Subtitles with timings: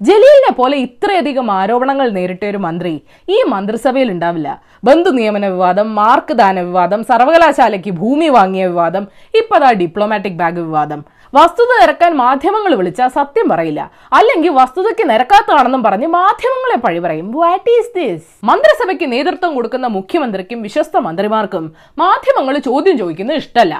[0.00, 2.92] ജലീലിനെ പോലെ ഇത്രയധികം ആരോപണങ്ങൾ നേരിട്ട ഒരു മന്ത്രി
[3.34, 4.48] ഈ മന്ത്രിസഭയിൽ ഉണ്ടാവില്ല.
[4.88, 9.04] ബന്ധു നിയമന വിവാദം മാർക്ക് ദാന വിവാദം സർവകലാശാലയ്ക്ക് ഭൂമി വാങ്ങിയ വിവാദം
[9.40, 11.00] ഇപ്പതാ ഡിപ്ലോമാറ്റിക് ബാഗ് വിവാദം.
[11.32, 13.80] വസ്തുത നിരക്കാൻ മാധ്യമങ്ങൾ വിളിച്ചാൽ സത്യം പറയില്ല.
[14.18, 17.26] അല്ലെങ്കിൽ വസ്തുതയ്ക്ക് നിരക്കാത്തതാണെന്നും പറഞ്ഞ് മാധ്യമങ്ങളെ പഴി പറയും.
[17.40, 21.66] വാട്ട് ഈസ് ദിസ് മന്ത്രിസഭയ്ക്ക് നേതൃത്വം കൊടുക്കുന്ന മുഖ്യമന്ത്രിക്കും വിശ്വസ്ത മന്ത്രിമാർക്കും
[22.04, 23.74] മാധ്യമങ്ങൾ ചോദ്യം ചോദിക്കുന്നത് ഇഷ്ടമല്ല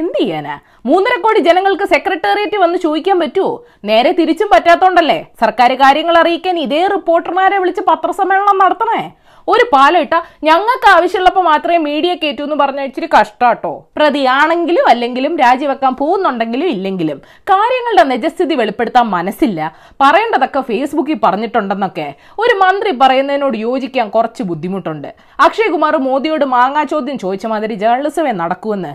[0.00, 0.54] എന്ത് ചെയ്യാനാ?
[0.88, 3.50] മൂന്നര കോടി ജനങ്ങൾക്ക് സെക്രട്ടേറിയറ്റ് വന്ന് ചോദിക്കാൻ പറ്റുമോ
[3.90, 5.18] നേരെ തിരിച്ചും പറ്റാത്തോണ്ടല്ലേ?
[5.42, 9.02] സർക്കാർ കാര്യങ്ങൾ അറിയിക്കാൻ ഇതേ റിപ്പോർട്ടർമാരെ വിളിച്ച് പത്രസമ്മേളനം നടത്തണേ?
[9.48, 10.14] ഒരു പാലം ഇട്ട
[10.48, 13.72] ഞങ്ങൾക്ക് ആവശ്യമുള്ളപ്പോൾ മാത്രമേ മീഡിയ കയറ്റൂ എന്ന് പറഞ്ഞ ഇച്ചിരി കഷ്ടാട്ടോ.
[13.98, 17.18] പ്രതിയാണെങ്കിലും അല്ലെങ്കിലും രാജിവെക്കാൻ പോകുന്നുണ്ടെങ്കിലും ഇല്ലെങ്കിലും
[17.50, 19.60] കാര്യങ്ങളുടെ നിജസ്ഥിതി വെളിപ്പെടുത്താൻ മനസ്സില്ല.
[20.02, 22.06] പറയേണ്ടതൊക്കെ ഫേസ്ബുക്കിൽ പറഞ്ഞിട്ടുണ്ടെന്നൊക്കെ.
[22.38, 25.10] ഒരു മന്ത്രി പറയുന്നതിനോട് യോജിക്കാൻ കുറച്ച് ബുദ്ധിമുട്ടുണ്ട്.
[25.46, 28.94] അക്ഷയ് കുമാർ മോദിയോട് മാങ്ങാ ചോദ്യം ചോദിച്ച മാതിരി ജേർണലിസമേ നടക്കുമെന്ന്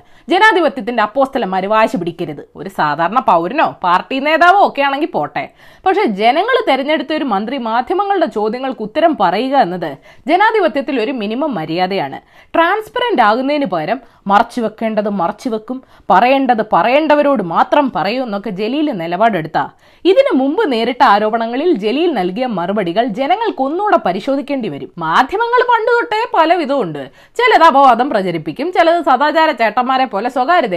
[0.90, 2.44] ജനാധിപത്യത്തിന്റെ അപ്പോസ്തലന്മാർ വാശി പിടിക്കരുത്.
[2.60, 5.44] ഒരു സാധാരണ പൗരനോ പാർട്ടി നേതാവോ ഒക്കെ ആണെങ്കിൽ പോട്ടെ.
[5.86, 9.90] പക്ഷെ ജനങ്ങൾ തെരഞ്ഞെടുത്ത ഒരു മന്ത്രി മാധ്യമങ്ങളുടെ ചോദ്യങ്ങൾക്ക് ഉത്തരം പറയുക എന്നത്
[10.30, 12.20] ജനാധിപത്യത്തിൽ ഒരു മിനിമം മര്യാദയാണ്.
[12.56, 14.00] ട്രാൻസ്പെറന്റ് ആകുന്നതിന് പകരം
[14.32, 15.78] മറച്ചു വെക്കേണ്ടത് മറച്ചു വെക്കും
[16.12, 19.60] പറയേണ്ടത് പറയേണ്ടവരോട് മാത്രം പറയൂ എന്നൊക്കെ ജലീൽ നിലപാടെടുത്ത.
[20.12, 24.92] ഇതിനു മുമ്പ് നേരിട്ട ആരോപണങ്ങളിൽ ജലീൽ നൽകിയ മറുപടികൾ ജനങ്ങൾക്ക് ഒന്നുകൂടെ പരിശോധിക്കേണ്ടി വരും.
[25.06, 27.02] മാധ്യമങ്ങൾ പണ്ട് തൊട്ടേ പല വിധമുണ്ട്
[27.40, 30.30] ചിലത് അപവാദം പ്രചരിപ്പിക്കും ചിലത് സദാചാര ചേട്ടന്മാരെ പോലെ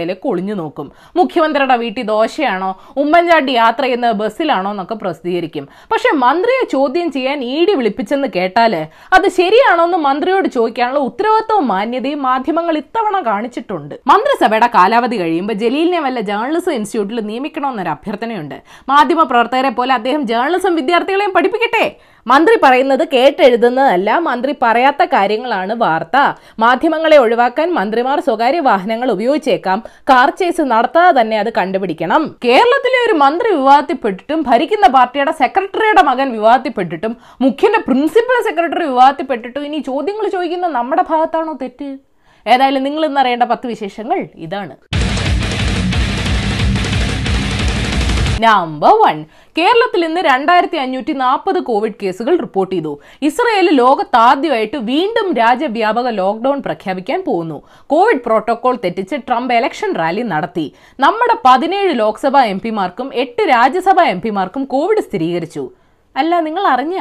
[0.03, 0.87] സ്വകാര്യതയിലേക്ക് ഒളിഞ്ഞു നോക്കും.
[1.19, 2.69] മുഖ്യമന്ത്രിയുടെ വീട്ടിൽ ദോശയാണോ
[3.01, 5.65] ഉമ്മൻചാണ്ടി യാത്ര ചെയ്യുന്ന ബസ്സിലാണോ എന്നൊക്കെ പ്രസിദ്ധീകരിക്കും.
[5.91, 8.73] പക്ഷെ മന്ത്രിയെ ചോദ്യം ചെയ്യാൻ ഇ ഡി വിളിപ്പിച്ചെന്ന് കേട്ടാൽ
[9.17, 13.95] അത് ശരിയാണോ എന്ന് മന്ത്രിയോട് ചോദിക്കാനുള്ള ഉത്തരവാദിത്വവും മാന്യതയും മാധ്യമങ്ങൾ ഇത്തവണ കാണിച്ചിട്ടുണ്ട്.
[14.11, 18.57] മന്ത്രിസഭയുടെ കാലാവധി കഴിയുമ്പോൾ ജലീലിനെ വല്ല ജേർണലിസം ഇൻസ്റ്റിറ്റ്യൂട്ടിൽ നിയമിക്കണമെന്നൊരു അഭ്യർത്ഥനയുണ്ട്
[18.93, 21.85] മാധ്യമ പ്രവർത്തകരെ പോലെ അദ്ദേഹം ജേർണലിസം വിദ്യാർത്ഥികളെയും പഠിപ്പിക്കട്ടെ?
[22.31, 26.17] മന്ത്രി പറയുന്നത് കേട്ടെഴുതുന്നതല്ല മന്ത്രി പറയാത്ത കാര്യങ്ങളാണ് വാർത്ത.
[26.63, 29.79] മാധ്യമങ്ങളെ ഒഴിവാക്കാൻ മന്ത്രിമാർ സ്വകാര്യ വാഹനങ്ങൾ ഉപയോഗിച്ചേക്കാം.
[30.11, 32.23] കാർ ചേസ് നടത്താതെ തന്നെ അത് കണ്ടുപിടിക്കണം.
[32.45, 37.15] കേരളത്തിലെ ഒരു മന്ത്രി വിവാദത്തിൽപ്പെട്ടിട്ടും ഭരിക്കുന്ന പാർട്ടിയുടെ സെക്രട്ടറിയുടെ മകൻ വിവാദത്തിൽപ്പെട്ടിട്ടും
[37.45, 41.91] മുഖ്യന്റെ പ്രിൻസിപ്പൽ സെക്രട്ടറി വിവാദത്തിൽപ്പെട്ടിട്ടും ഇനി ചോദ്യങ്ങൾ ചോദിക്കുന്ന നമ്മുടെ ഭാഗത്താണോ തെറ്റ്?
[42.45, 44.73] ഏതായാലും നിങ്ങൾ ഇന്നറിയേണ്ട പത്ത് വിശേഷങ്ങൾ ഇതാണ്.
[48.43, 49.17] നമ്പർ വൺ
[49.57, 52.93] കേരളത്തിൽ ഇന്ന് രണ്ടായിരത്തി അഞ്ഞൂറ്റി നാൽപ്പത് കോവിഡ് കേസുകൾ റിപ്പോർട്ട് ചെയ്തു.
[53.21, 57.61] ഇസ്രയേൽ ലോകത്താദ്യമായിട്ട് വീണ്ടും രാജ്യവ്യാപക ലോക്ക്ഡൌൺ പ്രഖ്യാപിക്കാൻ പോകുന്നു.
[57.87, 60.65] കോവിഡ് പ്രോട്ടോകോൾ തെറ്റിച്ച് ട്രംപ് എലക്ഷൻ റാലി നടത്തി.
[60.99, 65.71] നമ്മുടെ പതിനേഴ് ലോക്സഭാ എം പിമാർക്കും എട്ട് രാജ്യസഭാ എം പിമാർക്കും കോവിഡ് സ്ഥിരീകരിച്ചു.
[66.17, 66.97] അല്ല നിങ്ങൾ അറിഞ്ഞ?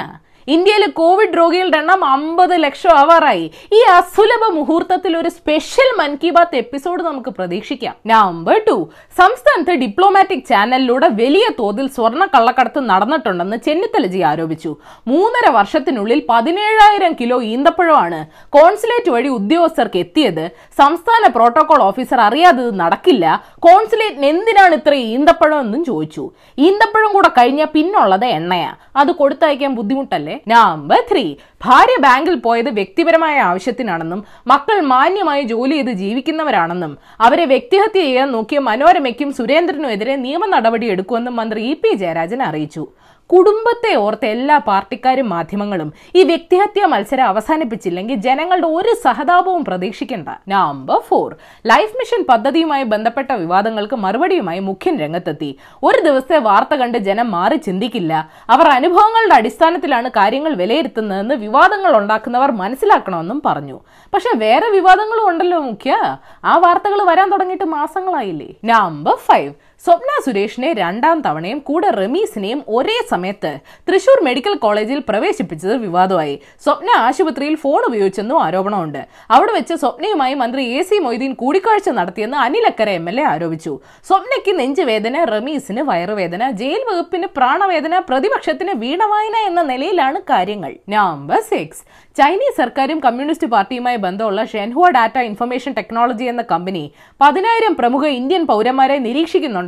[0.48, 3.50] ഇന്ത്യയിൽ കോവിഡ് രോഗികളുടെ എണ്ണം അമ്പത് ലക്ഷം ആവാറായി.
[3.72, 7.94] ഈ അസുലഭ മുഹൂർത്തത്തിൽ ഒരു സ്പെഷ്യൽ മൻ കി ബാത്ത് എപ്പിസോഡ് നമുക്ക് പ്രതീക്ഷിക്കാം.
[8.06, 14.76] നമ്പർ ടു സംസ്ഥാനത്ത് ഡിപ്ലോമാറ്റിക് ചാനലിലൂടെ വലിയ തോതിൽ സ്വർണ കള്ളക്കടത്ത് നടന്നിട്ടുണ്ടെന്ന് ചെന്നിത്തലജി ആരോപിച്ചു.
[15.06, 20.50] മൂന്നര വർഷത്തിനുള്ളിൽ പതിനേഴായിരം കിലോ ഈന്തപ്പഴമാണ് കോൺസുലേറ്റ് വഴി ഉദ്യോഗസ്ഥർക്ക് എത്തിയത്.
[20.78, 23.44] സംസ്ഥാന പ്രോട്ടോകോൾ ഓഫീസർ അറിയാതെ നടക്കില്ല.
[23.58, 26.30] കോൺസുലേറ്റിന് എന്തിനാണ് ഇത്ര ഈന്തപ്പഴം എന്നും ചോദിച്ചു.
[26.58, 28.74] ഈന്തപ്പഴം കൂടെ കഴിഞ്ഞാൽ പിന്നുള്ളത് എണ്ണയാ.
[28.96, 30.31] അത് കൊടുത്തയക്കാൻ ബുദ്ധിമുട്ടല്ലേ?
[30.48, 31.24] നമ്പർ ത്രീ
[31.64, 39.32] ഭാര്യ ബാങ്കിൽ പോയത് വ്യക്തിപരമായ ആവശ്യത്തിനാണെന്നും മക്കൾ മാന്യമായി ജോലി ചെയ്ത് ജീവിക്കുന്നവരാണെന്നും അവരെ വ്യക്തിഹത്യ ചെയ്യാൻ നോക്കിയ മനോരമയ്ക്കും
[39.32, 42.86] സുരേന്ദ്രനും എതിരെ നിയമ നടപടി എടുക്കുമെന്നും മന്ത്രി ഇ പി ജയരാജൻ അറിയിച്ചു.
[43.30, 50.28] കുടുംബത്തെ ഓർത്ത് എല്ലാ പാർട്ടിക്കാരും മാധ്യമങ്ങളും ഈ വ്യക്തിഹത്യ മത്സരം അവസാനിപ്പിച്ചില്ലെങ്കിൽ ജനങ്ങളുടെ ഒരു സഹതാപവും പ്രതീക്ഷിക്കേണ്ട.
[50.48, 51.28] Number four.
[51.66, 55.50] ലൈഫ് മിഷൻ പദ്ധതിയുമായി ബന്ധപ്പെട്ട വിവാദങ്ങൾക്ക് മറുപടിയുമായി മുഖ്യൻ രംഗത്തെത്തി.
[55.82, 58.12] ഒരു ദിവസത്തെ വാർത്ത കണ്ട് ജനം മാറി ചിന്തിക്കില്ല.
[58.50, 63.80] അവർ അനുഭവങ്ങളുടെ അടിസ്ഥാനത്തിലാണ് കാര്യങ്ങൾ വിലയിരുത്തുന്നതെന്ന് വിവാദങ്ങൾ ഉണ്ടാക്കുന്നവർ മനസ്സിലാക്കണമെന്നും പറഞ്ഞു.
[64.14, 66.16] പക്ഷെ വേറെ വിവാദങ്ങളും ഉണ്ടല്ലോ മുഖ്യ.
[66.44, 68.50] ആ വാർത്തകൾ വരാൻ തുടങ്ങിയിട്ട് മാസങ്ങളായില്ലേ?
[68.64, 69.52] നമ്പർ ഫൈവ്
[69.84, 73.50] സ്വപ്ന സുരേഷിനെ രണ്ടാം തവണയും കൂടെ റമീസിനെയും ഒരേ സമയത്ത്
[73.88, 76.34] തൃശൂർ മെഡിക്കൽ കോളേജിൽ പ്രവേശിപ്പിച്ചത് വിവാദമായി.
[76.64, 79.00] സ്വപ്ന ആശുപത്രിയിൽ ഫോൺ ഉപയോഗിച്ചെന്നും ആരോപണമുണ്ട്.
[79.36, 83.72] അവിടെ വെച്ച് സ്വപ്നയുമായി മന്ത്രി എ സി മൊയ്തീൻ കൂടിക്കാഴ്ച നടത്തിയെന്ന് അനിലക്കര എം എൽ എ ആരോപിച്ചു.
[84.10, 90.74] സ്വപ്നയ്ക്ക് നെഞ്ചുവേദന റമീസിന് വയറുവേദന ജയിൽ വകുപ്പിന് പ്രാണവേദന പ്രതിപക്ഷത്തിന് വീണവായന എന്ന നിലയിലാണ് കാര്യങ്ങൾ.
[90.96, 91.82] Number six.
[92.16, 96.82] ചൈനീസ് സർക്കാരും കമ്മ്യൂണിസ്റ്റ് പാർട്ടിയുമായി ബന്ധമുള്ള ഷെൻഹുവ ഡാറ്റ ഇൻഫർമേഷൻ ടെക്നോളജി എന്ന കമ്പനി
[97.20, 98.96] പതിനായിരം പ്രമുഖ ഇന്ത്യൻ പൗരന്മാരെ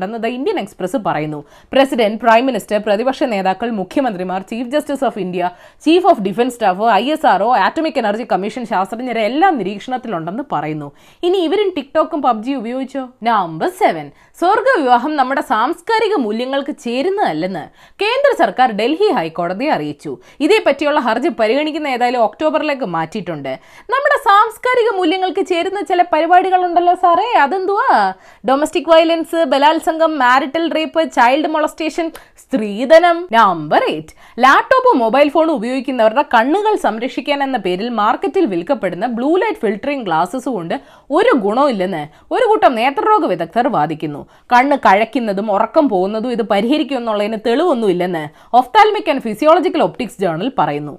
[0.04, 1.44] നിരീക്ഷിക്കുന്നുണ്ടെന്ന് ദ ഇന്ത്യൻ എക്സ്പ്രസ് പറയുന്നു.
[1.72, 5.50] പ്രസിഡന്റ് പ്രൈം മിനിസ്റ്റർ പ്രതിപക്ഷ നേതാക്കൾ മുഖ്യമന്ത്രിമാർ chief justice of India
[5.84, 10.92] chief of defence staff I S R O atomic energy commission ശാസ്ത്രജ്ഞരെ എല്ലാം നിരീക്ഷണത്തിലുണ്ടെന്ന് പറയുന്നു.
[11.22, 13.08] ഇനി ഇവരും ടിക്ടോക്കും പബ്ജി ഉപയോഗിച്ചോ?
[13.22, 17.64] നമ്പർ സെവൻ സ്വർഗ വിവാഹം നമ്മുടെ സാംസ്കാരിക മൂല്യങ്ങൾക്ക് ചേരുന്നതല്ലെന്ന്
[18.02, 20.18] കേന്ദ്ര സർക്കാർ ഡൽഹി ഹൈക്കോടതിയെ അറിയിച്ചു.
[20.40, 23.52] ഇതേപ്പറ്റിയുള്ള ഹർജി പരിഗണിക്കുന്ന ഏതായാലും ഒക്ടോബറിലേക്ക് മാറ്റിയിട്ടുണ്ട്.
[23.90, 28.12] നമ്മുടെ സാംസ്കാരിക മൂല്യങ്ങൾക്ക് ചേരുന്ന ചില പരിപാടികളുണ്ടല്ലോ സാറേ അതെന്തുവാ?
[28.48, 32.06] ഡൊമസ്റ്റിക് വയലൻസ് ബലാത്സംഗം ബലാത്സംഗം മാരിറ്റൽ റേപ്പ് ചൈൽഡ് മൊളസ്റ്റേഷൻ
[32.42, 33.16] സ്ത്രീധനം.
[33.32, 34.14] Number eight.
[34.44, 40.74] Laptop mobile phone ഉപയോഗിക്കുന്നവരുടെ കണ്ണുകൾ സംരക്ഷിക്കാൻ എന്ന പേരിൽ മാർക്കറ്റിൽ വിൽക്കപ്പെടുന്ന ബ്ലൂ ലൈറ്റ് ഫിൽറ്ററിംഗ് ഗ്ലാസസ് കൊണ്ട്
[41.18, 42.02] ഒരു ഗുണമില്ലെന്ന്
[42.34, 44.22] ഒരു കൂട്ടം നേത്രരോഗ വിദഗ്ധർ വാദിക്കുന്നു.
[44.54, 48.24] കണ്ണ് കഴക്കുന്നതും ഉറക്കം പോകുന്നതും ഇത് പരിഹരിക്കും എന്നുള്ളതിന് തെളിവൊന്നുമില്ലെന്ന്
[48.60, 50.96] ophthalmic and physiological optics journal പറയുന്നു.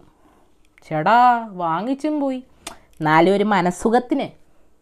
[0.90, 1.20] ചേടാ
[1.64, 2.42] വാങ്ങിച്ചും പോയി.
[3.00, 4.28] എന്നാലും ഒരു മനസ്സുഖത്തിന്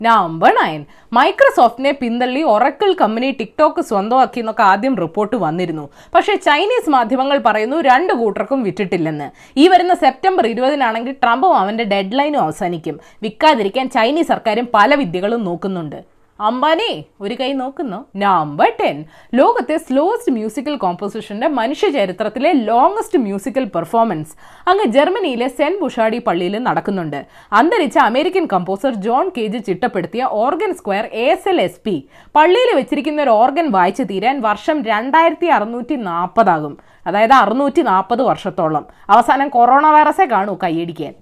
[0.06, 0.80] നമ്പർ നയൻ
[1.18, 5.86] മൈക്രോസോഫ്റ്റിനെ പിന്തള്ളി ഒറക്കിൾ കമ്പനി ടിക്ടോക്ക് സ്വന്തമാക്കി എന്നൊക്കെ ആദ്യം റിപ്പോർട്ട് വന്നിരുന്നു.
[6.16, 9.28] പക്ഷേ ചൈനീസ് മാധ്യമങ്ങൾ പറയുന്നു രണ്ട് കൂട്ടർക്കും വിറ്റിട്ടില്ലെന്ന്
[9.64, 12.98] ഈ വരുന്ന സെപ്റ്റംബർ ഇരുപതിനാണെങ്കിൽ ട്രംപും അവന്റെ ഡെഡ് ലൈനും അവസാനിക്കും.
[13.26, 16.00] വിൽക്കാതിരിക്കാൻ ചൈനീസ് സർക്കാരും പല വിദ്യകളും നോക്കുന്നുണ്ട്.
[16.48, 16.92] അംബാനി
[17.24, 17.98] ഒരു കൈ നോക്കുന്നു.
[18.24, 18.98] നമ്പർ ടെൻ
[19.40, 24.34] ലോകത്തെ സ്ലോവസ്റ്റ് മ്യൂസിക്കൽ കോമ്പോസിഷന്റെ മനുഷ്യ ചരിത്രത്തിലെ ലോങ്സ്റ്റ് മ്യൂസിക്കൽ പെർഫോമൻസ്
[24.72, 27.20] അങ്ങ് ജർമ്മനിയിലെ സെൻ ബുഷാഡി പള്ളിയിൽ നടക്കുന്നുണ്ട്.
[27.60, 31.96] അന്തരിച്ച അമേരിക്കൻ കമ്പോസർ ജോൺ കേജ് ചിട്ടപ്പെടുത്തിയ organ square A S L S P.
[32.38, 36.76] പള്ളിയിൽ വെച്ചിരിക്കുന്ന ഒരു ഓർഗൻ വായിച്ചു തീരാൻ വർഷം രണ്ടായിരത്തി അറുന്നൂറ്റി നാൽപ്പതാകും
[37.08, 38.84] അതായത് അറുന്നൂറ്റി നാൽപ്പത് വർഷത്തോളം.
[39.14, 41.14] അവസാനം കൊറോണ വൈറസേ കാണൂ കൈയടിക്കാൻ.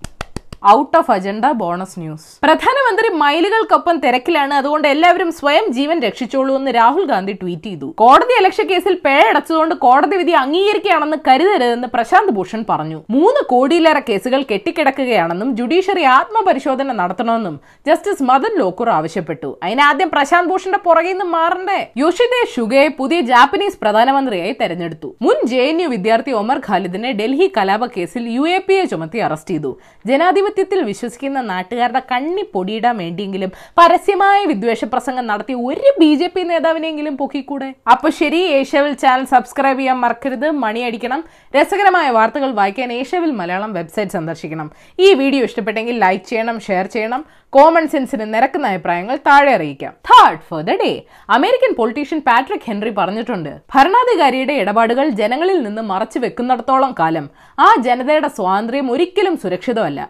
[0.70, 2.28] Out of agenda bonus news.
[2.44, 4.54] പ്രധാനമന്ത്രി മൈലുകൾക്കൊപ്പം തിരക്കിലാണ്.
[4.54, 7.88] അതുകൊണ്ട് എല്ലാവരും സ്വയം ജീവൻ രക്ഷിച്ചോളൂ എന്ന് രാഹുൽ ഗാന്ധി ട്വീറ്റ് ചെയ്തു.
[8.02, 13.00] കോടതി അലക്ഷ്യ കേസിൽ പിഴ അടച്ചതുകൊണ്ട് കോടതി വിധി അംഗീകരിക്കുകയാണെന്ന് കരുതരുതെന്ന് പ്രശാന്ത് ഭൂഷൺ പറഞ്ഞു.
[13.10, 19.60] മൂന്ന് കോടിയിലേറെ കേസുകൾ കെട്ടിക്കിടക്കുകയാണെന്നും ജുഡീഷ്യറി ആത്മപരിശോധന നടത്തണമെന്നും ജസ്റ്റിസ് മദൻ ലോക്കൂർ ആവശ്യപ്പെട്ടു.
[19.64, 21.80] അതിനാദ്യം പ്രശാന്ത് ഭൂഷന്റെ പുറകിൽ നിന്ന് മാറണ്ടേ?
[21.98, 25.16] യോഷിദെ ഷുഗയെ പുതിയ ജാപ്പനീസ് പ്രധാനമന്ത്രിയായി തെരഞ്ഞെടുത്തു.
[25.22, 29.20] മുൻ ജെ എൻ യു വിദ്യാർത്ഥി ഒമർ ഖാലിദിനെ ഡൽഹി കലാപ കേസിൽ യു എ പി എ ചുമത്തി
[29.20, 29.78] അറസ്റ്റ് ചെയ്തു.
[30.08, 36.42] ജനാധിപത്യ ജനാധിപത്യത്തിൽ വിശ്വസിക്കുന്ന നാട്ടുകാരുടെ കണ്ണി പൊടിയിടാൻ വേണ്ടിയെങ്കിലും പരസ്യമായ വിദ്വേഷ പ്രസംഗം നടത്തി ഒരു ബി ജെ പി
[36.50, 37.70] നേതാവിനെങ്കിലും പൊക്കിക്കൂടെ?
[37.94, 41.22] അപ്പൊ ശരി ഏഷ്യവിൽ ചാനൽ സബ്സ്ക്രൈബ് ചെയ്യാൻ മറക്കരുത് മണി അടിക്കണം.
[41.58, 44.68] രസകരമായ വാർത്തകൾ വായിക്കാൻ ഏഷ്യവിൽ മലയാളം വെബ്സൈറ്റ് സന്ദർശിക്കണം.
[45.06, 47.24] ഈ വീഡിയോ ഇഷ്ടപ്പെട്ടെങ്കിൽ ലൈക്ക് ചെയ്യണം ഷെയർ ചെയ്യണം.
[47.56, 49.94] കോമൺ സെൻസിന് നിരക്കുന്ന അഭിപ്രായങ്ങൾ താഴെ അറിയിക്കാം.
[50.10, 50.92] Third for the day
[51.38, 57.28] American politician Patrick Henry പറഞ്ഞിട്ടുണ്ട് ഭരണാധികാരിയുടെ ഇടപാടുകൾ ജനങ്ങളിൽ നിന്ന് മറച്ചു വെക്കുന്നിടത്തോളം കാലം.
[57.68, 60.02] ആ ജനതയുടെ സ്വാതന്ത്ര്യം ഒരിക്കലും സുരക്ഷിതമല്ല.